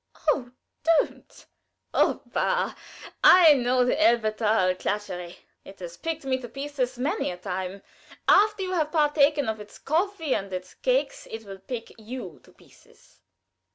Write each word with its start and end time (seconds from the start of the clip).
"Oh, 0.29 0.49
don't!" 0.83 1.45
"Oh, 1.93 2.23
bah! 2.25 2.73
I 3.23 3.53
know 3.53 3.85
the 3.85 3.95
Elberthal 4.01 4.73
Klatscherei. 4.73 5.35
It 5.63 5.79
has 5.79 5.95
picked 5.95 6.25
me 6.25 6.39
to 6.39 6.49
pieces 6.49 6.97
many 6.97 7.29
a 7.29 7.37
time. 7.37 7.83
After 8.27 8.63
you 8.63 8.73
have 8.73 8.91
partaken 8.91 9.45
to 9.45 9.51
day 9.51 9.51
of 9.53 9.61
its 9.61 9.77
coffee 9.77 10.33
and 10.33 10.51
its 10.51 10.73
cakes, 10.73 11.27
it 11.29 11.45
will 11.45 11.59
pick 11.59 11.93
you 11.99 12.39
to 12.41 12.51
pieces." 12.51 13.19